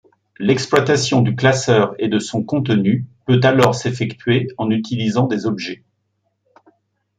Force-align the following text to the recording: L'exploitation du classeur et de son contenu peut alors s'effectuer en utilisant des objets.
L'exploitation 0.39 1.21
du 1.21 1.35
classeur 1.35 1.93
et 1.99 2.07
de 2.07 2.17
son 2.17 2.43
contenu 2.43 3.05
peut 3.27 3.39
alors 3.43 3.75
s'effectuer 3.75 4.47
en 4.57 4.71
utilisant 4.71 5.27
des 5.27 5.45
objets. 5.45 5.83